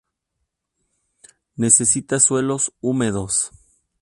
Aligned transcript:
Necesita 1.57 2.19
suelos 2.19 2.73
húmedos. 2.81 3.51